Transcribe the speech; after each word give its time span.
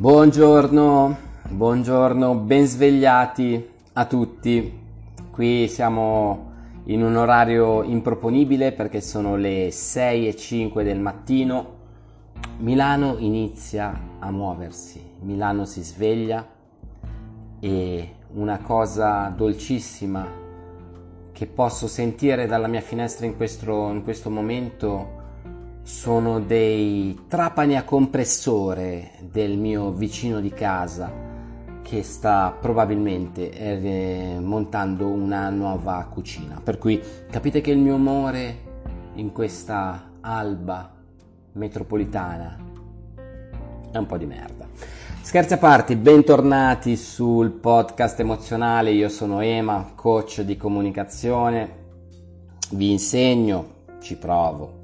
Buongiorno, 0.00 1.16
buongiorno, 1.48 2.36
ben 2.36 2.66
svegliati 2.66 3.68
a 3.94 4.04
tutti. 4.04 4.78
Qui 5.28 5.66
siamo 5.66 6.52
in 6.84 7.02
un 7.02 7.16
orario 7.16 7.82
improponibile 7.82 8.70
perché 8.70 9.00
sono 9.00 9.34
le 9.34 9.72
6 9.72 10.28
e 10.28 10.36
5 10.36 10.84
del 10.84 11.00
mattino. 11.00 11.74
Milano 12.58 13.16
inizia 13.18 14.00
a 14.20 14.30
muoversi, 14.30 15.02
Milano 15.22 15.64
si 15.64 15.82
sveglia 15.82 16.46
e 17.58 18.14
una 18.34 18.58
cosa 18.58 19.34
dolcissima 19.36 20.24
che 21.32 21.46
posso 21.46 21.88
sentire 21.88 22.46
dalla 22.46 22.68
mia 22.68 22.82
finestra 22.82 23.26
in 23.26 23.36
questo, 23.36 23.88
in 23.88 24.04
questo 24.04 24.30
momento 24.30 25.17
sono 25.88 26.38
dei 26.38 27.18
trapani 27.28 27.74
a 27.74 27.82
compressore 27.82 29.12
del 29.22 29.56
mio 29.56 29.90
vicino 29.90 30.38
di 30.38 30.50
casa 30.50 31.10
che 31.80 32.02
sta 32.02 32.54
probabilmente 32.60 33.50
eh, 33.50 34.38
montando 34.38 35.06
una 35.06 35.48
nuova 35.48 36.06
cucina. 36.12 36.60
Per 36.62 36.76
cui 36.76 37.00
capite 37.30 37.62
che 37.62 37.70
il 37.70 37.78
mio 37.78 37.94
umore 37.94 38.66
in 39.14 39.32
questa 39.32 40.10
alba 40.20 40.94
metropolitana 41.52 42.58
è 43.90 43.96
un 43.96 44.06
po' 44.06 44.18
di 44.18 44.26
merda. 44.26 44.68
Scherzi 45.22 45.54
a 45.54 45.58
parte, 45.58 45.96
bentornati 45.96 46.96
sul 46.96 47.50
podcast 47.50 48.20
emozionale. 48.20 48.90
Io 48.90 49.08
sono 49.08 49.40
Ema, 49.40 49.92
coach 49.94 50.42
di 50.42 50.58
comunicazione. 50.58 51.76
Vi 52.72 52.90
insegno, 52.90 53.86
ci 54.00 54.16
provo 54.18 54.77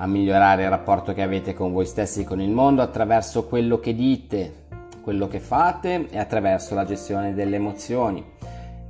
a 0.00 0.06
migliorare 0.06 0.62
il 0.62 0.70
rapporto 0.70 1.12
che 1.12 1.20
avete 1.20 1.52
con 1.52 1.72
voi 1.72 1.84
stessi 1.84 2.22
e 2.22 2.24
con 2.24 2.40
il 2.40 2.50
mondo 2.50 2.80
attraverso 2.80 3.44
quello 3.44 3.78
che 3.78 3.94
dite, 3.94 4.68
quello 5.02 5.28
che 5.28 5.40
fate 5.40 6.08
e 6.08 6.18
attraverso 6.18 6.74
la 6.74 6.86
gestione 6.86 7.34
delle 7.34 7.56
emozioni 7.56 8.24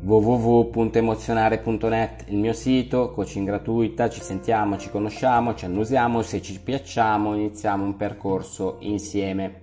www.emozionare.net 0.02 2.27
il 2.28 2.39
mio 2.39 2.52
sito, 2.52 3.11
coaching 3.11 3.44
gratuita, 3.44 4.08
ci 4.08 4.22
sentiamo, 4.22 4.78
ci 4.78 4.89
conosciamo, 4.89 5.55
ci 5.55 5.64
annusiamo, 5.67 6.22
se 6.22 6.41
ci 6.41 6.58
piacciamo 6.61 7.34
iniziamo 7.34 7.83
un 7.84 7.97
percorso 7.97 8.77
insieme. 8.80 9.61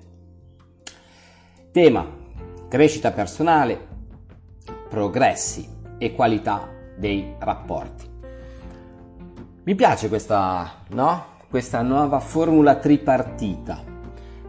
Tema 1.72 2.06
crescita 2.68 3.12
personale, 3.12 3.88
progressi 4.90 5.66
e 5.98 6.14
qualità 6.14 6.68
dei 6.98 7.34
rapporti. 7.40 8.06
Mi 9.64 9.76
piace 9.76 10.10
questa, 10.10 10.84
no? 10.90 11.36
Questa 11.50 11.82
nuova 11.82 12.20
formula 12.20 12.76
tripartita 12.76 13.82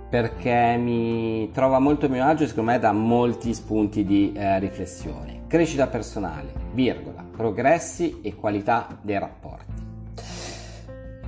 perché 0.08 0.76
mi 0.76 1.50
trova 1.52 1.78
molto 1.78 2.06
a 2.06 2.08
mio 2.08 2.24
agio 2.24 2.44
e 2.44 2.48
secondo 2.48 2.72
me 2.72 2.78
dà 2.78 2.92
molti 2.92 3.52
spunti 3.54 4.04
di 4.04 4.32
eh, 4.32 4.58
riflessione. 4.58 5.42
Crescita 5.46 5.86
personale, 5.86 6.52
virgola, 6.72 7.24
progressi 7.30 8.20
e 8.22 8.34
qualità 8.34 8.98
dei 9.02 9.18
rapporti. 9.18 9.86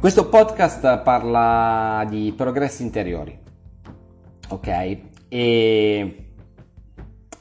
Questo 0.00 0.28
podcast 0.28 1.02
parla 1.02 2.04
di 2.08 2.32
progressi 2.34 2.82
interiori, 2.82 3.38
ok? 4.48 4.98
E 5.28 6.24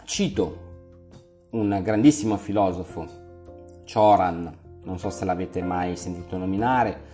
cito 0.03 0.67
un 1.52 1.80
grandissimo 1.81 2.36
filosofo, 2.36 3.08
Choran, 3.91 4.53
non 4.83 4.99
so 4.99 5.09
se 5.09 5.23
l'avete 5.23 5.61
mai 5.64 5.95
sentito 5.95 6.38
nominare, 6.38 7.08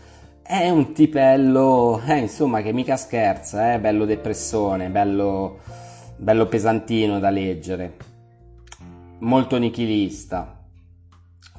è 0.48 0.70
un 0.70 0.94
tipello, 0.94 2.00
eh, 2.06 2.18
insomma, 2.18 2.62
che 2.62 2.72
mica 2.72 2.98
scherza, 2.98 3.74
eh, 3.74 3.80
bello 3.80 4.06
depressone, 4.06 4.90
bello, 4.90 5.58
bello 6.18 6.46
pesantino 6.46 7.18
da 7.18 7.32
leggere, 7.32 7.98
molto 9.20 9.58
nichilista. 9.58 10.64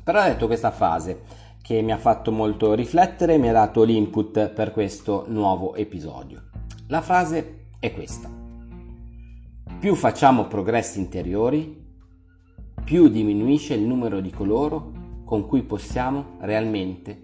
Però 0.05 0.21
ha 0.21 0.29
detto 0.29 0.47
questa 0.47 0.71
frase 0.71 1.23
che 1.61 1.83
mi 1.83 1.91
ha 1.91 1.99
fatto 1.99 2.31
molto 2.31 2.75
riflettere 2.75 3.35
e 3.35 3.39
mi 3.39 3.49
ha 3.49 3.53
dato 3.53 3.83
l'input 3.83 4.51
per 4.51 4.71
questo 4.71 5.25
nuovo 5.27 5.75
episodio. 5.75 6.45
La 6.87 7.01
frase 7.01 7.71
è 7.81 7.93
questa. 7.93 8.31
Più 9.81 9.97
facciamo 9.97 10.47
progressi 10.47 11.01
interiori, 11.01 11.85
più 12.85 13.09
diminuisce 13.09 13.75
il 13.75 13.83
numero 13.83 14.21
di 14.21 14.31
coloro 14.31 14.93
con 15.25 15.45
cui 15.45 15.65
possiamo 15.65 16.37
realmente 16.39 17.21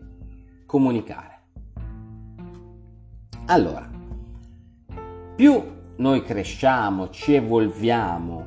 comunicare. 0.67 1.31
Allora, 3.47 3.91
più 5.35 5.63
noi 5.97 6.23
cresciamo, 6.23 7.11
ci 7.11 7.35
evolviamo, 7.35 8.47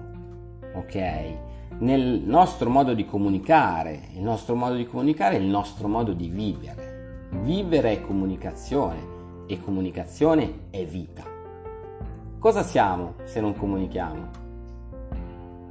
ok? 0.74 1.38
Nel 1.80 2.22
nostro 2.26 2.70
modo 2.70 2.94
di 2.94 3.06
comunicare, 3.06 4.10
il 4.14 4.22
nostro 4.22 4.56
modo 4.56 4.76
di 4.76 4.86
comunicare 4.88 5.36
è 5.36 5.40
il 5.40 5.48
nostro 5.48 5.90
modo 5.90 6.14
di 6.14 6.30
vivere. 6.30 7.28
Vivere 7.42 7.92
è 7.92 8.02
comunicazione 8.02 9.14
e 9.48 9.60
comunicazione 9.60 10.68
è 10.70 10.86
vita. 10.86 11.24
Cosa 12.40 12.64
siamo 12.64 13.16
se 13.26 13.42
non 13.42 13.54
comunichiamo? 13.54 14.28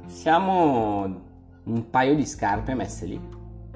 Siamo 0.05 1.21
un 1.63 1.89
paio 1.89 2.13
di 2.13 2.25
scarpe 2.27 2.75
messe 2.75 3.05
lì, 3.07 3.19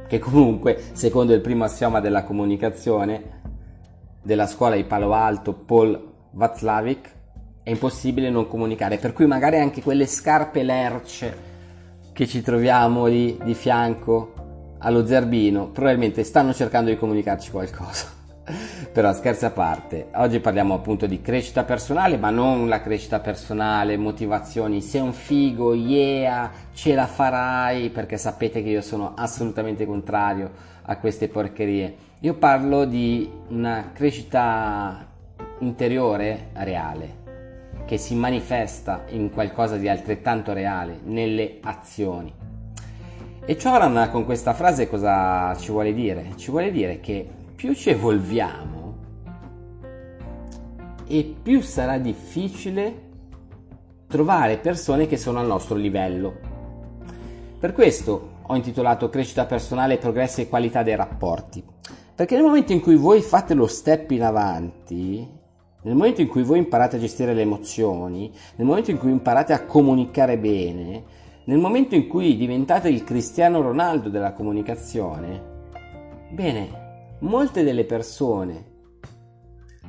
che 0.08 0.20
comunque, 0.20 0.80
secondo 0.92 1.34
il 1.34 1.42
primo 1.42 1.64
assioma 1.64 2.00
della 2.00 2.24
comunicazione, 2.24 3.39
della 4.22 4.48
scuola 4.48 4.76
di 4.76 4.84
Palo 4.84 5.14
Alto, 5.14 5.54
Paul 5.54 6.14
Václavic, 6.32 7.12
è 7.64 7.70
impossibile 7.70 8.30
non 8.30 8.48
comunicare, 8.48 8.98
per 8.98 9.14
cui 9.14 9.26
magari 9.26 9.58
anche 9.58 9.82
quelle 9.82 10.06
scarpe 10.06 10.64
lerce 10.64 11.48
che 12.14 12.28
ci 12.28 12.42
troviamo 12.42 13.06
lì 13.06 13.38
di 13.44 13.54
fianco 13.54 14.34
allo 14.80 15.06
zerbino 15.06 15.70
probabilmente 15.72 16.24
stanno 16.24 16.54
cercando 16.54 16.90
di 16.90 16.98
comunicarci 16.98 17.52
qualcosa. 17.52 18.19
Però 18.92 19.14
scherzi 19.14 19.46
a 19.46 19.52
parte, 19.52 20.08
oggi 20.16 20.40
parliamo 20.40 20.74
appunto 20.74 21.06
di 21.06 21.22
crescita 21.22 21.64
personale, 21.64 22.18
ma 22.18 22.30
non 22.30 22.68
la 22.68 22.82
crescita 22.82 23.20
personale, 23.20 23.98
motivazioni, 23.98 24.82
sei 24.82 25.02
un 25.02 25.14
figo, 25.14 25.74
yeah, 25.74 26.52
ce 26.74 26.96
la 26.96 27.08
farai, 27.08 27.90
perché 27.90 28.18
sapete 28.18 28.64
che 28.64 28.70
io 28.70 28.82
sono 28.82 29.14
assolutamente 29.16 29.86
contrario 29.86 30.52
a 30.84 30.98
queste 30.98 31.28
porcherie 31.28 32.08
io 32.22 32.34
parlo 32.34 32.84
di 32.84 33.32
una 33.48 33.92
crescita 33.94 35.08
interiore 35.60 36.50
reale, 36.52 37.16
che 37.86 37.98
si 37.98 38.14
manifesta 38.14 39.06
in 39.12 39.32
qualcosa 39.32 39.78
di 39.78 39.88
altrettanto 39.88 40.52
reale, 40.52 41.00
nelle 41.06 41.60
azioni. 41.62 42.34
E 43.46 43.56
Choran 43.56 44.10
con 44.12 44.26
questa 44.26 44.54
frase 44.54 44.90
cosa 44.90 45.56
ci 45.56 45.72
vuole 45.72 45.94
dire? 45.94 46.34
Ci 46.36 46.52
vuole 46.52 46.72
dire 46.72 47.00
che 47.00 47.26
più 47.60 47.74
ci 47.74 47.90
evolviamo 47.90 48.96
e 51.06 51.36
più 51.44 51.60
sarà 51.60 51.98
difficile 51.98 53.08
trovare 54.08 54.60
persone 54.60 55.08
che 55.08 55.18
sono 55.18 55.40
al 55.40 55.48
nostro 55.48 55.76
livello. 55.76 56.38
Per 57.60 57.74
questo 57.74 58.38
ho 58.44 58.56
intitolato 58.56 59.10
Crescita 59.10 59.46
personale, 59.46 59.98
progressi 59.98 60.40
e 60.40 60.48
qualità 60.48 60.84
dei 60.84 60.96
rapporti 60.96 61.62
perché 62.16 62.36
nel 62.36 62.46
momento 62.46 62.72
in 62.72 62.80
cui 62.80 62.96
voi 62.96 63.20
fate 63.20 63.54
lo 63.54 63.68
step 63.68 64.12
in 64.12 64.24
avanti, 64.24 65.28
nel 65.82 65.96
momento 65.96 66.22
in 66.22 66.30
cui 66.30 66.44
voi 66.44 66.60
imparate 66.60 66.96
a 66.96 67.00
gestire 67.00 67.34
le 67.34 67.42
emozioni, 67.42 68.32
nel 68.56 68.68
momento 68.68 68.92
in 68.92 68.98
cui 68.98 69.12
imparate 69.12 69.52
a 69.52 69.66
comunicare 69.66 70.38
bene, 70.38 71.04
nel 71.44 71.58
momento 71.58 71.96
in 71.96 72.08
cui 72.08 72.38
diventate 72.38 72.88
il 72.88 73.04
Cristiano 73.04 73.60
Ronaldo 73.60 74.08
della 74.08 74.32
comunicazione, 74.32 75.42
bene, 76.32 76.79
molte 77.20 77.64
delle 77.64 77.86
persone 77.86 78.78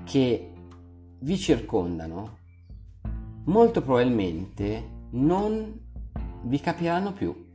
che 0.05 0.53
vi 1.21 1.37
circondano 1.37 2.39
molto 3.45 3.83
probabilmente 3.83 4.99
non 5.11 5.79
vi 6.43 6.61
capiranno 6.61 7.13
più. 7.13 7.49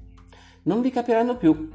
Non 0.64 0.82
vi 0.82 0.90
capiranno 0.90 1.38
più 1.38 1.70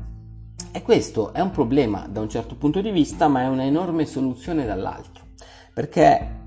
e 0.72 0.82
questo 0.82 1.32
è 1.32 1.40
un 1.40 1.50
problema 1.50 2.06
da 2.06 2.20
un 2.20 2.28
certo 2.28 2.56
punto 2.56 2.80
di 2.80 2.90
vista, 2.90 3.28
ma 3.28 3.42
è 3.42 3.48
un'enorme 3.48 4.04
soluzione 4.06 4.64
dall'altro. 4.64 5.24
Perché 5.72 6.38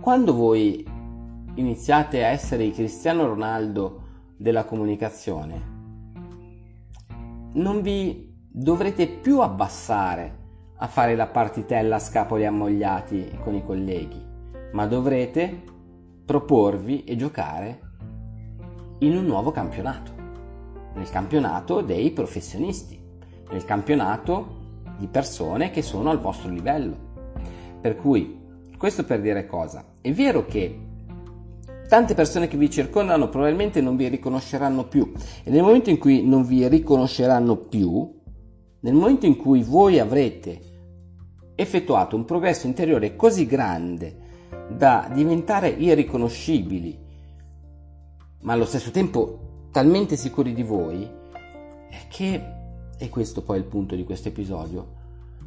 quando 0.00 0.34
voi 0.34 0.84
iniziate 1.54 2.24
a 2.24 2.28
essere 2.28 2.64
il 2.64 2.72
Cristiano 2.72 3.26
Ronaldo 3.26 4.02
della 4.36 4.64
comunicazione, 4.64 5.78
non 7.52 7.82
vi 7.82 8.32
dovrete 8.48 9.06
più 9.06 9.40
abbassare 9.40 10.39
a 10.80 10.86
fare 10.86 11.16
la 11.16 11.26
partitella 11.26 11.96
a 11.96 12.00
scapoli 12.00 12.44
ammogliati 12.44 13.38
con 13.42 13.54
i 13.54 13.64
colleghi, 13.64 14.22
ma 14.72 14.86
dovrete 14.86 15.62
proporvi 16.24 17.04
e 17.04 17.16
giocare 17.16 17.80
in 19.00 19.16
un 19.16 19.24
nuovo 19.24 19.50
campionato, 19.50 20.12
nel 20.94 21.08
campionato 21.10 21.80
dei 21.80 22.10
professionisti 22.10 23.00
nel 23.50 23.64
campionato 23.64 24.58
di 24.98 25.06
persone 25.06 25.70
che 25.70 25.82
sono 25.82 26.10
al 26.10 26.20
vostro 26.20 26.50
livello. 26.50 27.08
Per 27.80 27.96
cui, 27.96 28.38
questo 28.76 29.04
per 29.04 29.20
dire 29.20 29.46
cosa? 29.46 29.84
È 30.00 30.12
vero 30.12 30.44
che 30.44 30.78
tante 31.88 32.14
persone 32.14 32.48
che 32.48 32.56
vi 32.56 32.70
circondano 32.70 33.28
probabilmente 33.28 33.80
non 33.80 33.96
vi 33.96 34.08
riconosceranno 34.08 34.84
più 34.84 35.12
e 35.42 35.50
nel 35.50 35.62
momento 35.62 35.90
in 35.90 35.98
cui 35.98 36.24
non 36.24 36.44
vi 36.44 36.66
riconosceranno 36.68 37.56
più, 37.56 38.18
nel 38.80 38.94
momento 38.94 39.26
in 39.26 39.36
cui 39.36 39.62
voi 39.62 39.98
avrete 39.98 40.68
effettuato 41.60 42.16
un 42.16 42.24
progresso 42.24 42.66
interiore 42.66 43.16
così 43.16 43.46
grande 43.46 44.28
da 44.68 45.10
diventare 45.12 45.68
irriconoscibili, 45.68 46.98
ma 48.40 48.52
allo 48.52 48.64
stesso 48.64 48.90
tempo 48.90 49.68
talmente 49.70 50.16
sicuri 50.16 50.52
di 50.52 50.62
voi, 50.62 51.08
che, 52.08 52.42
e 52.98 53.08
questo 53.08 53.42
poi 53.42 53.56
è 53.56 53.60
il 53.60 53.66
punto 53.66 53.94
di 53.94 54.04
questo 54.04 54.28
episodio, 54.28 54.98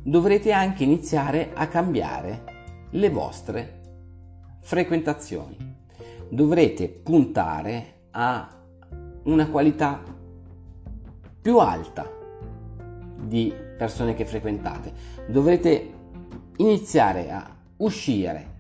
dovrete 0.02 0.52
anche 0.52 0.84
iniziare 0.84 1.52
a 1.54 1.68
cambiare 1.68 2.44
le 2.92 3.10
vostre 3.10 3.82
frequentazioni. 4.62 5.72
Dovrete 6.30 6.88
puntare 6.90 8.08
a 8.12 8.50
una 9.24 9.48
qualità 9.50 10.02
più 11.42 11.58
alta 11.60 12.10
di 13.20 13.54
persone 13.78 14.14
che 14.14 14.26
frequentate. 14.26 14.94
Dovrete 15.28 16.02
iniziare 16.58 17.32
a 17.32 17.50
uscire, 17.78 18.52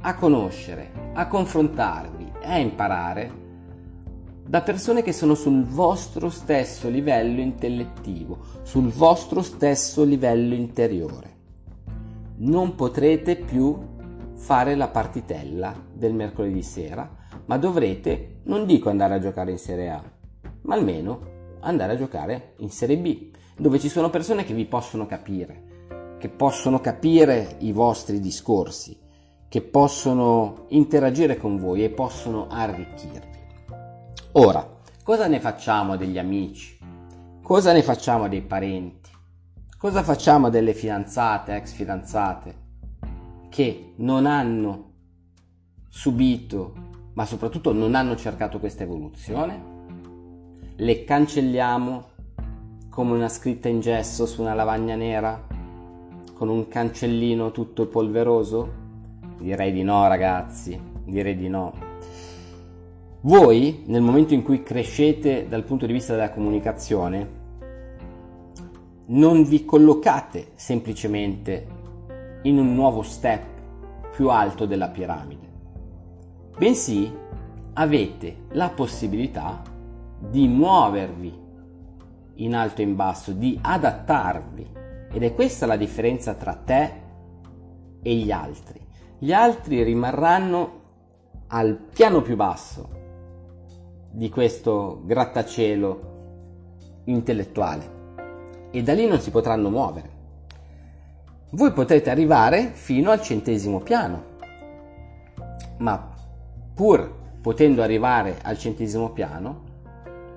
a 0.00 0.14
conoscere, 0.14 1.12
a 1.14 1.26
confrontarvi 1.26 2.32
e 2.40 2.46
a 2.46 2.58
imparare 2.58 3.46
da 4.46 4.62
persone 4.62 5.02
che 5.02 5.12
sono 5.12 5.34
sul 5.34 5.64
vostro 5.64 6.30
stesso 6.30 6.88
livello 6.88 7.40
intellettivo, 7.40 8.38
sul 8.62 8.88
vostro 8.88 9.42
stesso 9.42 10.04
livello 10.04 10.54
interiore. 10.54 11.36
Non 12.36 12.74
potrete 12.74 13.36
più 13.36 13.78
fare 14.34 14.74
la 14.74 14.88
partitella 14.88 15.74
del 15.92 16.14
mercoledì 16.14 16.62
sera, 16.62 17.10
ma 17.44 17.58
dovrete, 17.58 18.40
non 18.44 18.64
dico 18.64 18.88
andare 18.88 19.14
a 19.14 19.18
giocare 19.18 19.50
in 19.50 19.58
Serie 19.58 19.90
A, 19.90 20.02
ma 20.62 20.74
almeno 20.74 21.36
andare 21.60 21.92
a 21.92 21.96
giocare 21.96 22.54
in 22.58 22.70
Serie 22.70 22.96
B, 22.96 23.30
dove 23.56 23.78
ci 23.78 23.90
sono 23.90 24.08
persone 24.08 24.44
che 24.44 24.54
vi 24.54 24.64
possono 24.64 25.06
capire, 25.06 25.77
che 26.18 26.28
possono 26.28 26.80
capire 26.80 27.56
i 27.60 27.72
vostri 27.72 28.20
discorsi, 28.20 28.98
che 29.48 29.62
possono 29.62 30.66
interagire 30.68 31.36
con 31.36 31.56
voi 31.56 31.84
e 31.84 31.90
possono 31.90 32.48
arricchirvi. 32.48 33.38
Ora, 34.32 34.66
cosa 35.02 35.26
ne 35.26 35.40
facciamo 35.40 35.96
degli 35.96 36.18
amici? 36.18 36.76
Cosa 37.40 37.72
ne 37.72 37.82
facciamo 37.82 38.28
dei 38.28 38.42
parenti? 38.42 39.10
Cosa 39.78 40.02
facciamo 40.02 40.50
delle 40.50 40.74
fidanzate, 40.74 41.54
ex 41.54 41.72
fidanzate, 41.72 42.54
che 43.48 43.92
non 43.96 44.26
hanno 44.26 44.92
subito, 45.88 46.74
ma 47.14 47.24
soprattutto 47.24 47.72
non 47.72 47.94
hanno 47.94 48.16
cercato 48.16 48.58
questa 48.58 48.82
evoluzione? 48.82 49.76
Le 50.76 51.04
cancelliamo 51.04 52.06
come 52.90 53.12
una 53.12 53.28
scritta 53.28 53.68
in 53.68 53.80
gesso 53.80 54.26
su 54.26 54.42
una 54.42 54.54
lavagna 54.54 54.96
nera? 54.96 55.56
Con 56.38 56.50
un 56.50 56.68
cancellino 56.68 57.50
tutto 57.50 57.88
polveroso? 57.88 58.72
Direi 59.40 59.72
di 59.72 59.82
no, 59.82 60.06
ragazzi, 60.06 60.80
direi 61.04 61.34
di 61.34 61.48
no. 61.48 61.72
Voi, 63.22 63.82
nel 63.86 64.02
momento 64.02 64.34
in 64.34 64.44
cui 64.44 64.62
crescete 64.62 65.48
dal 65.48 65.64
punto 65.64 65.84
di 65.84 65.92
vista 65.92 66.14
della 66.14 66.30
comunicazione, 66.30 67.28
non 69.06 69.42
vi 69.42 69.64
collocate 69.64 70.52
semplicemente 70.54 71.66
in 72.42 72.56
un 72.60 72.72
nuovo 72.72 73.02
step 73.02 73.44
più 74.12 74.30
alto 74.30 74.64
della 74.64 74.90
piramide, 74.90 75.48
bensì 76.56 77.12
avete 77.72 78.44
la 78.50 78.68
possibilità 78.68 79.60
di 80.20 80.46
muovervi 80.46 81.36
in 82.34 82.54
alto 82.54 82.80
e 82.80 82.84
in 82.84 82.94
basso, 82.94 83.32
di 83.32 83.58
adattarvi. 83.60 84.86
Ed 85.10 85.22
è 85.22 85.34
questa 85.34 85.66
la 85.66 85.76
differenza 85.76 86.34
tra 86.34 86.54
te 86.54 86.92
e 88.02 88.14
gli 88.14 88.30
altri. 88.30 88.86
Gli 89.18 89.32
altri 89.32 89.82
rimarranno 89.82 90.80
al 91.48 91.74
piano 91.76 92.20
più 92.22 92.36
basso 92.36 92.96
di 94.10 94.28
questo 94.28 95.02
grattacielo 95.04 96.16
intellettuale 97.04 97.96
e 98.70 98.82
da 98.82 98.92
lì 98.92 99.06
non 99.06 99.20
si 99.20 99.30
potranno 99.30 99.70
muovere. 99.70 100.16
Voi 101.50 101.72
potrete 101.72 102.10
arrivare 102.10 102.70
fino 102.72 103.10
al 103.10 103.22
centesimo 103.22 103.80
piano, 103.80 104.24
ma 105.78 106.14
pur 106.74 107.16
potendo 107.40 107.82
arrivare 107.82 108.38
al 108.42 108.58
centesimo 108.58 109.10
piano, 109.10 109.62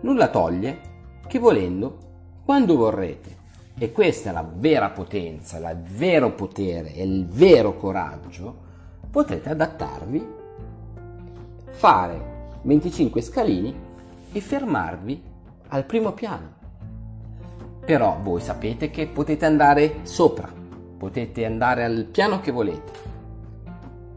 nulla 0.01 0.29
toglie 0.29 0.89
che 1.27 1.39
volendo, 1.39 1.97
quando 2.45 2.77
vorrete, 2.77 3.38
e 3.77 3.91
questa 3.91 4.29
è 4.29 4.33
la 4.33 4.47
vera 4.53 4.89
potenza, 4.89 5.57
il 5.57 5.77
vero 5.77 6.33
potere 6.33 6.94
e 6.94 7.03
il 7.03 7.27
vero 7.27 7.77
coraggio, 7.77 8.56
potrete 9.09 9.50
adattarvi, 9.50 10.27
fare 11.65 12.29
25 12.62 13.21
scalini 13.21 13.75
e 14.31 14.39
fermarvi 14.39 15.23
al 15.69 15.85
primo 15.85 16.12
piano. 16.12 16.59
Però 17.83 18.19
voi 18.21 18.41
sapete 18.41 18.91
che 18.91 19.07
potete 19.07 19.45
andare 19.45 20.01
sopra, 20.03 20.50
potete 20.97 21.45
andare 21.45 21.83
al 21.83 22.06
piano 22.12 22.39
che 22.39 22.51
volete. 22.51 22.91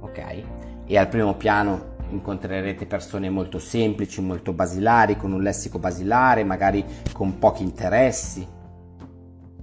Ok? 0.00 0.42
E 0.84 0.98
al 0.98 1.08
primo 1.08 1.34
piano 1.34 1.92
incontrerete 2.10 2.86
persone 2.86 3.30
molto 3.30 3.58
semplici, 3.58 4.20
molto 4.20 4.52
basilari, 4.52 5.16
con 5.16 5.32
un 5.32 5.42
lessico 5.42 5.78
basilare, 5.78 6.44
magari 6.44 6.84
con 7.12 7.38
pochi 7.38 7.62
interessi. 7.62 8.46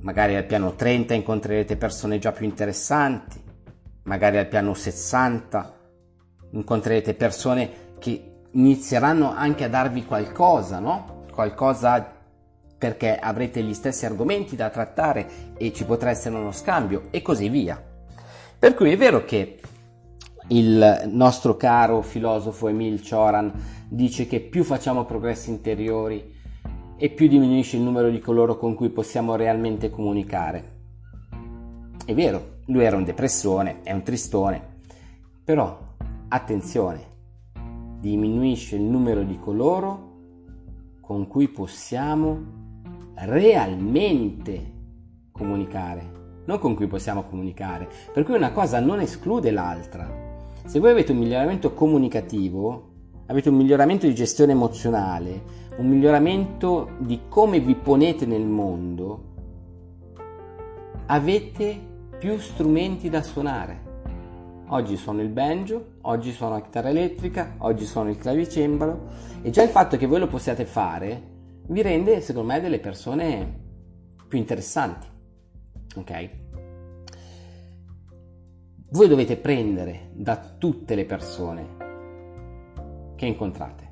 Magari 0.02 0.36
al 0.36 0.46
piano 0.46 0.74
30 0.74 1.14
incontrerete 1.14 1.78
persone 1.78 2.18
già 2.18 2.32
più 2.32 2.46
interessanti, 2.46 3.40
magari 4.04 4.38
al 4.38 4.48
piano 4.48 4.74
60 4.74 5.80
incontrerete 6.52 7.14
persone 7.14 7.70
che 8.00 8.46
inizieranno 8.52 9.32
anche 9.32 9.66
a 9.66 9.70
darvi 9.70 10.06
qualcosa, 10.06 10.80
no? 10.80 11.26
Qualcosa 11.32 12.20
perché 12.78 13.16
avrete 13.16 13.62
gli 13.62 13.76
stessi 13.76 14.08
argomenti 14.08 14.56
da 14.56 14.72
trattare 14.72 15.54
e 15.56 15.72
ci 15.72 15.86
potrà 15.86 16.10
essere 16.10 16.36
uno 16.36 16.52
scambio 16.52 17.10
e 17.12 17.22
così 17.22 17.48
via. 17.48 17.80
Per 18.58 18.74
cui 18.74 18.92
è 18.92 18.98
vero 18.98 19.24
che 19.24 19.60
il 20.48 21.04
nostro 21.12 21.56
caro 21.56 22.02
filosofo 22.02 22.68
Emil 22.68 23.04
Cioran 23.04 23.54
dice 23.88 24.26
che 24.26 24.40
più 24.40 24.64
facciamo 24.64 25.06
progressi 25.06 25.52
interiori 25.52 26.40
e 27.04 27.10
più 27.10 27.28
diminuisce 27.28 27.78
il 27.78 27.82
numero 27.82 28.12
di 28.12 28.20
coloro 28.20 28.60
con 28.60 28.76
cui 28.76 28.90
possiamo 28.90 29.36
realmente 29.36 29.90
comunicare. 29.90 30.74
È 32.06 32.14
vero, 32.14 32.60
lui 32.66 32.84
era 32.84 32.96
un 32.96 33.04
depressone, 33.04 33.82
è 33.82 33.92
un 33.92 34.04
tristone, 34.04 34.62
però 35.44 35.80
attenzione, 36.28 37.04
diminuisce 38.00 38.76
il 38.76 38.84
numero 38.84 39.24
di 39.24 39.40
coloro 39.40 40.10
con 41.02 41.26
cui 41.26 41.48
possiamo 41.48 42.40
realmente 43.16 44.74
comunicare, 45.32 46.44
non 46.46 46.60
con 46.60 46.76
cui 46.76 46.86
possiamo 46.86 47.24
comunicare. 47.24 47.90
Per 48.14 48.24
cui 48.24 48.36
una 48.36 48.52
cosa 48.52 48.80
non 48.80 49.00
esclude 49.00 49.50
l'altra. 49.50 50.08
Se 50.66 50.80
voi 50.80 50.92
avete 50.92 51.14
un 51.14 51.18
miglioramento 51.18 51.74
comunicativo, 51.74 52.90
avete 53.26 53.50
un 53.50 53.56
miglioramento 53.56 54.06
di 54.06 54.14
gestione 54.14 54.52
emozionale, 54.52 55.61
un 55.78 55.88
miglioramento 55.88 56.92
di 57.00 57.22
come 57.28 57.60
vi 57.60 57.76
ponete 57.76 58.26
nel 58.26 58.46
mondo, 58.46 59.30
avete 61.08 61.80
più 62.18 62.38
strumenti 62.38 63.10
da 63.10 63.22
suonare. 63.22 63.90
Oggi 64.68 64.96
suono 64.96 65.22
il 65.22 65.30
banjo, 65.30 65.96
oggi 66.02 66.32
suono 66.32 66.54
la 66.54 66.62
chitarra 66.62 66.90
elettrica, 66.90 67.56
oggi 67.60 67.86
suono 67.86 68.10
il 68.10 68.18
clavicembalo 68.18 69.08
e 69.42 69.50
già 69.50 69.64
il 69.64 69.70
fatto 69.70 69.98
che 69.98 70.06
voi 70.06 70.20
lo 70.20 70.28
possiate 70.28 70.66
fare 70.66 71.30
vi 71.68 71.82
rende, 71.82 72.22
secondo 72.22 72.52
me, 72.52 72.60
delle 72.60 72.80
persone 72.80 73.60
più 74.28 74.38
interessanti. 74.38 75.08
Ok? 75.96 76.30
Voi 78.90 79.08
dovete 79.08 79.38
prendere 79.38 80.10
da 80.14 80.38
tutte 80.58 80.96
le 80.96 81.06
persone 81.06 81.80
che 83.16 83.26
incontrate, 83.26 83.90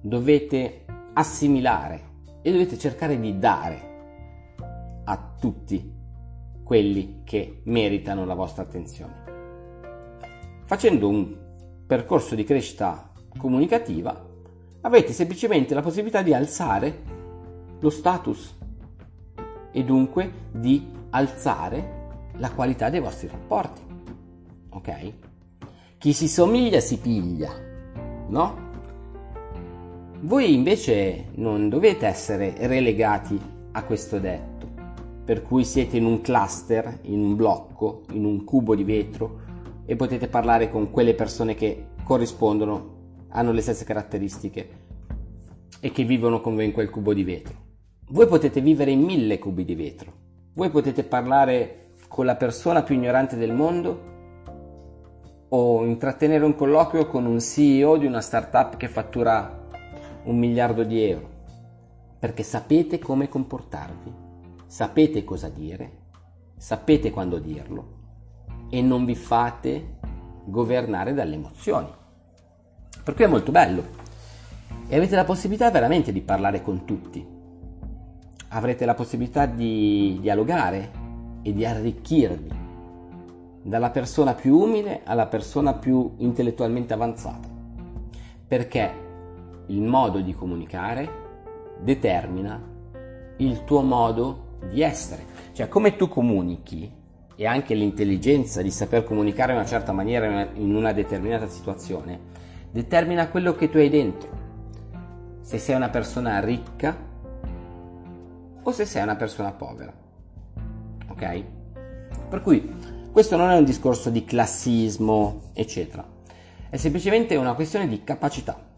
dovete 0.00 0.84
assimilare 1.20 2.08
e 2.42 2.50
dovete 2.50 2.78
cercare 2.78 3.18
di 3.20 3.38
dare 3.38 3.88
a 5.04 5.34
tutti 5.38 5.98
quelli 6.64 7.22
che 7.24 7.60
meritano 7.64 8.24
la 8.24 8.34
vostra 8.34 8.62
attenzione. 8.62 9.28
Facendo 10.64 11.08
un 11.08 11.36
percorso 11.86 12.34
di 12.34 12.44
crescita 12.44 13.12
comunicativa 13.36 14.28
avete 14.82 15.12
semplicemente 15.12 15.74
la 15.74 15.82
possibilità 15.82 16.22
di 16.22 16.32
alzare 16.32 17.02
lo 17.80 17.90
status 17.90 18.56
e 19.72 19.84
dunque 19.84 20.32
di 20.52 20.90
alzare 21.10 21.98
la 22.36 22.50
qualità 22.52 22.88
dei 22.88 23.00
vostri 23.00 23.28
rapporti. 23.28 23.82
Ok? 24.70 25.12
Chi 25.98 26.12
si 26.12 26.28
somiglia 26.28 26.80
si 26.80 26.98
piglia. 26.98 27.52
no? 28.28 28.69
Voi 30.22 30.52
invece 30.52 31.28
non 31.36 31.70
dovete 31.70 32.06
essere 32.06 32.52
relegati 32.66 33.40
a 33.72 33.82
questo 33.84 34.18
detto, 34.18 34.68
per 35.24 35.42
cui 35.42 35.64
siete 35.64 35.96
in 35.96 36.04
un 36.04 36.20
cluster, 36.20 36.98
in 37.04 37.20
un 37.20 37.36
blocco, 37.36 38.02
in 38.10 38.26
un 38.26 38.44
cubo 38.44 38.74
di 38.74 38.84
vetro 38.84 39.40
e 39.86 39.96
potete 39.96 40.28
parlare 40.28 40.70
con 40.70 40.90
quelle 40.90 41.14
persone 41.14 41.54
che 41.54 41.86
corrispondono, 42.04 42.98
hanno 43.28 43.52
le 43.52 43.62
stesse 43.62 43.86
caratteristiche 43.86 44.68
e 45.80 45.90
che 45.90 46.04
vivono 46.04 46.42
con 46.42 46.54
voi 46.54 46.66
in 46.66 46.72
quel 46.72 46.90
cubo 46.90 47.14
di 47.14 47.24
vetro. 47.24 47.54
Voi 48.10 48.26
potete 48.26 48.60
vivere 48.60 48.90
in 48.90 49.00
mille 49.00 49.38
cubi 49.38 49.64
di 49.64 49.74
vetro, 49.74 50.12
voi 50.52 50.68
potete 50.68 51.02
parlare 51.02 51.92
con 52.08 52.26
la 52.26 52.36
persona 52.36 52.82
più 52.82 52.94
ignorante 52.94 53.36
del 53.36 53.54
mondo 53.54 54.08
o 55.48 55.82
intrattenere 55.86 56.44
un 56.44 56.54
colloquio 56.54 57.06
con 57.06 57.24
un 57.24 57.40
CEO 57.40 57.96
di 57.96 58.04
una 58.04 58.20
startup 58.20 58.76
che 58.76 58.86
fattura 58.86 59.59
un 60.24 60.38
miliardo 60.38 60.84
di 60.84 61.02
euro, 61.02 61.28
perché 62.18 62.42
sapete 62.42 62.98
come 62.98 63.28
comportarvi, 63.28 64.12
sapete 64.66 65.24
cosa 65.24 65.48
dire, 65.48 65.98
sapete 66.56 67.10
quando 67.10 67.38
dirlo 67.38 67.98
e 68.70 68.82
non 68.82 69.04
vi 69.04 69.14
fate 69.14 69.98
governare 70.44 71.14
dalle 71.14 71.34
emozioni. 71.34 71.88
Per 73.02 73.14
cui 73.14 73.24
è 73.24 73.28
molto 73.28 73.50
bello 73.50 73.84
e 74.88 74.96
avete 74.96 75.16
la 75.16 75.24
possibilità 75.24 75.70
veramente 75.70 76.12
di 76.12 76.20
parlare 76.20 76.62
con 76.62 76.84
tutti. 76.84 77.26
Avrete 78.48 78.84
la 78.84 78.94
possibilità 78.94 79.46
di 79.46 80.18
dialogare 80.20 80.90
e 81.42 81.52
di 81.52 81.64
arricchirvi 81.64 82.68
dalla 83.62 83.90
persona 83.90 84.34
più 84.34 84.56
umile 84.56 85.02
alla 85.04 85.26
persona 85.26 85.74
più 85.74 86.14
intellettualmente 86.18 86.92
avanzata. 86.92 87.48
Perché 88.46 89.08
il 89.70 89.82
modo 89.82 90.20
di 90.20 90.34
comunicare 90.34 91.08
determina 91.80 92.60
il 93.36 93.64
tuo 93.64 93.82
modo 93.82 94.58
di 94.68 94.82
essere. 94.82 95.24
Cioè 95.52 95.68
come 95.68 95.96
tu 95.96 96.08
comunichi 96.08 96.92
e 97.36 97.46
anche 97.46 97.74
l'intelligenza 97.74 98.62
di 98.62 98.70
saper 98.70 99.04
comunicare 99.04 99.52
in 99.52 99.58
una 99.58 99.66
certa 99.66 99.92
maniera 99.92 100.48
in 100.54 100.74
una 100.74 100.92
determinata 100.92 101.48
situazione 101.48 102.28
determina 102.70 103.28
quello 103.28 103.54
che 103.54 103.70
tu 103.70 103.78
hai 103.78 103.88
dentro. 103.88 104.28
Se 105.40 105.58
sei 105.58 105.76
una 105.76 105.88
persona 105.88 106.40
ricca 106.40 107.08
o 108.62 108.72
se 108.72 108.84
sei 108.84 109.02
una 109.02 109.16
persona 109.16 109.52
povera. 109.52 109.92
Ok? 111.08 111.44
Per 112.28 112.42
cui 112.42 112.98
questo 113.10 113.36
non 113.36 113.50
è 113.50 113.56
un 113.56 113.64
discorso 113.64 114.10
di 114.10 114.24
classismo, 114.24 115.50
eccetera. 115.54 116.06
È 116.68 116.76
semplicemente 116.76 117.34
una 117.36 117.54
questione 117.54 117.88
di 117.88 118.04
capacità 118.04 118.68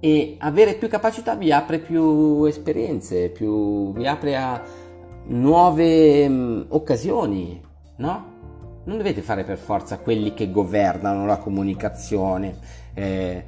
e 0.00 0.36
avere 0.38 0.74
più 0.74 0.88
capacità 0.88 1.34
vi 1.34 1.52
apre 1.52 1.78
più 1.78 2.44
esperienze, 2.44 3.30
più, 3.30 3.92
vi 3.92 4.06
apre 4.06 4.36
a 4.36 4.62
nuove 5.28 6.28
mh, 6.28 6.32
mm, 6.32 6.62
occasioni, 6.68 7.60
no? 7.96 8.34
Non 8.84 8.98
dovete 8.98 9.22
fare 9.22 9.42
per 9.42 9.58
forza 9.58 9.98
quelli 9.98 10.32
che 10.32 10.50
governano 10.50 11.26
la 11.26 11.38
comunicazione. 11.38 12.56
Eh, 12.94 13.44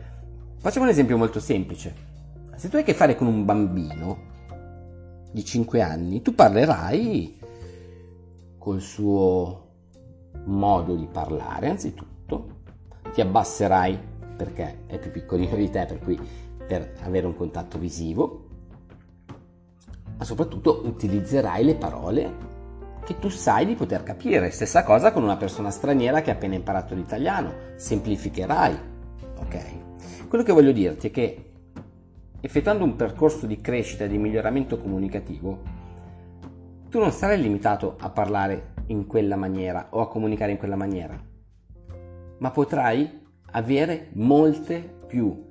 facciamo 0.59 0.85
un 0.85 0.91
esempio 0.91 1.17
molto 1.17 1.39
semplice. 1.39 2.07
Se 2.57 2.69
tu 2.69 2.77
hai 2.77 2.83
a 2.83 2.85
che 2.85 2.95
fare 2.95 3.15
con 3.15 3.29
un 3.29 3.45
bambino 3.45 4.27
di 5.31 5.45
5 5.45 5.81
anni, 5.81 6.23
tu 6.23 6.35
parlerai 6.35 7.39
col 8.59 8.81
suo 8.81 9.67
modo 10.47 10.97
di 10.97 11.07
parlare, 11.07 11.69
anzitutto, 11.69 12.57
ti 13.13 13.21
abbasserai 13.21 14.17
perché 14.39 14.85
è 14.87 14.99
più 14.99 15.11
piccolino 15.11 15.57
di 15.57 15.69
te, 15.69 15.85
per 15.85 15.99
cui 15.99 16.19
per 16.67 16.95
avere 17.03 17.27
un 17.27 17.35
contatto 17.35 17.77
visivo, 17.77 18.47
ma 20.17 20.25
soprattutto 20.25 20.83
utilizzerai 20.85 21.65
le 21.65 21.75
parole 21.75 22.47
che 23.05 23.19
tu 23.19 23.29
sai 23.29 23.67
di 23.67 23.75
poter 23.75 24.05
capire. 24.05 24.51
Stessa 24.51 24.85
cosa 24.85 25.13
con 25.13 25.25
una 25.25 25.37
persona 25.37 25.71
straniera 25.71 26.21
che 26.21 26.31
ha 26.31 26.35
appena 26.35 26.55
imparato 26.55 26.95
l'italiano, 26.95 27.53
semplificherai, 27.75 28.79
ok? 29.39 30.27
Quello 30.29 30.45
che 30.45 30.53
voglio 30.53 30.73
dirti 30.73 31.09
è 31.09 31.11
che 31.11 31.51
effettuando 32.41 32.85
un 32.85 32.95
percorso 32.95 33.47
di 33.47 33.61
crescita 33.61 34.05
e 34.05 34.09
di 34.09 34.19
miglioramento 34.19 34.79
comunicativo, 34.79 35.63
tu 36.89 36.99
non 36.99 37.11
sarai 37.11 37.41
limitato 37.41 37.97
a 37.99 38.11
parlare 38.11 38.75
in 38.87 39.07
quella 39.07 39.37
maniera 39.37 39.89
o 39.91 40.01
a 40.01 40.09
comunicare 40.09 40.53
in 40.53 40.59
quella 40.59 40.77
maniera, 40.77 41.19
ma 42.39 42.51
potrai 42.51 43.18
avere 43.53 44.09
molte 44.13 44.97
più 45.07 45.47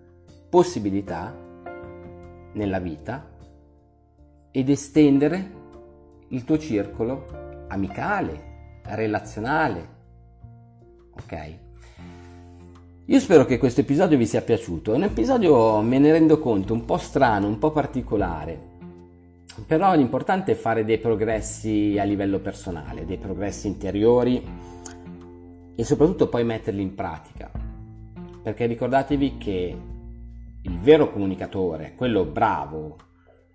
possibilità 0.49 1.35
nella 2.53 2.79
vita 2.79 3.35
ed 4.51 4.69
estendere 4.69 5.55
il 6.29 6.43
tuo 6.43 6.57
circolo 6.57 7.25
amicale, 7.67 8.81
relazionale. 8.83 9.95
Ok? 11.13 11.57
Io 13.05 13.19
spero 13.19 13.45
che 13.45 13.57
questo 13.57 13.81
episodio 13.81 14.17
vi 14.17 14.25
sia 14.25 14.41
piaciuto. 14.41 14.93
È 14.93 14.95
un 14.95 15.03
episodio, 15.03 15.81
me 15.81 15.97
ne 15.97 16.11
rendo 16.11 16.39
conto, 16.39 16.73
un 16.73 16.85
po' 16.85 16.97
strano, 16.97 17.47
un 17.47 17.57
po' 17.57 17.71
particolare. 17.71 18.75
Però 19.65 19.95
l'importante 19.95 20.51
è 20.51 20.55
fare 20.55 20.85
dei 20.85 20.99
progressi 20.99 21.97
a 21.99 22.03
livello 22.03 22.39
personale, 22.39 23.05
dei 23.05 23.17
progressi 23.17 23.67
interiori 23.67 24.43
e 25.75 25.83
soprattutto 25.83 26.27
poi 26.27 26.43
metterli 26.43 26.81
in 26.81 26.93
pratica 26.93 27.56
perché 28.47 28.65
ricordatevi 28.65 29.37
che 29.37 29.77
il 30.61 30.79
vero 30.79 31.11
comunicatore, 31.11 31.95
quello 31.97 32.23
bravo, 32.23 32.95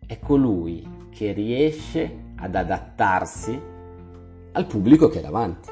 è 0.07 0.19
colui 0.19 0.87
che 1.09 1.33
riesce 1.33 2.15
ad 2.37 2.55
adattarsi 2.55 3.59
al 4.53 4.67
pubblico 4.67 5.09
che 5.09 5.21
è 5.21 5.23
davanti. 5.23 5.71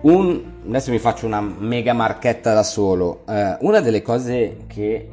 Un, 0.00 0.44
adesso 0.66 0.90
mi 0.90 0.98
faccio 0.98 1.26
una 1.26 1.42
mega 1.42 1.92
marchetta 1.92 2.54
da 2.54 2.62
solo. 2.62 3.26
Eh, 3.28 3.58
una 3.60 3.80
delle 3.80 4.00
cose 4.00 4.64
che 4.66 5.10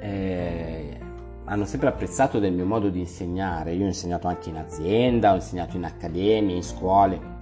eh, 0.00 0.98
hanno 1.44 1.66
sempre 1.66 1.86
apprezzato 1.86 2.40
del 2.40 2.52
mio 2.52 2.66
modo 2.66 2.88
di 2.88 2.98
insegnare, 2.98 3.74
io 3.74 3.84
ho 3.84 3.86
insegnato 3.86 4.26
anche 4.26 4.48
in 4.48 4.56
azienda, 4.56 5.30
ho 5.30 5.36
insegnato 5.36 5.76
in 5.76 5.84
accademie, 5.84 6.56
in 6.56 6.64
scuole, 6.64 7.35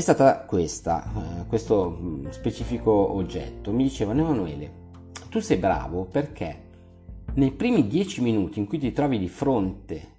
è 0.00 0.02
stata 0.02 0.40
questa, 0.40 1.04
eh, 1.04 1.46
questo 1.46 1.98
mm, 2.00 2.28
specifico 2.30 2.90
oggetto. 2.90 3.70
Mi 3.70 3.84
dicevano 3.84 4.22
Emanuele, 4.22 4.72
tu 5.28 5.40
sei 5.40 5.58
bravo 5.58 6.06
perché 6.06 6.68
nei 7.34 7.52
primi 7.52 7.86
dieci 7.86 8.22
minuti 8.22 8.58
in 8.58 8.66
cui 8.66 8.78
ti 8.78 8.92
trovi 8.92 9.18
di 9.18 9.28
fronte 9.28 10.16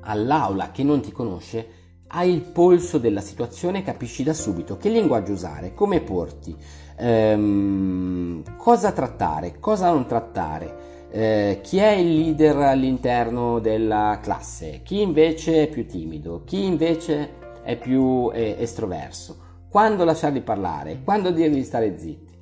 all'aula 0.00 0.72
che 0.72 0.82
non 0.82 1.00
ti 1.00 1.12
conosce, 1.12 1.78
hai 2.08 2.32
il 2.32 2.40
polso 2.40 2.98
della 2.98 3.20
situazione 3.20 3.84
capisci 3.84 4.24
da 4.24 4.34
subito 4.34 4.76
che 4.76 4.88
linguaggio 4.88 5.32
usare, 5.32 5.74
come 5.74 6.00
porti, 6.00 6.56
ehm, 6.96 8.56
cosa 8.56 8.90
trattare, 8.90 9.60
cosa 9.60 9.92
non 9.92 10.06
trattare, 10.06 11.06
eh, 11.12 11.60
chi 11.62 11.78
è 11.78 11.92
il 11.92 12.14
leader 12.14 12.56
all'interno 12.56 13.60
della 13.60 14.18
classe, 14.20 14.80
chi 14.82 15.00
invece 15.00 15.62
è 15.62 15.68
più 15.68 15.86
timido, 15.86 16.42
chi 16.44 16.64
invece 16.64 17.38
è 17.62 17.76
più 17.76 18.30
eh, 18.32 18.56
estroverso, 18.58 19.48
quando 19.68 20.04
lasciarli 20.04 20.40
parlare, 20.40 21.00
quando 21.04 21.30
dirgli 21.30 21.62
stare 21.62 21.98
zitti. 21.98 22.38